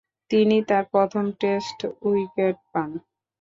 [0.31, 2.89] তিনি তার প্রথম টেস্ট উইকেট পান।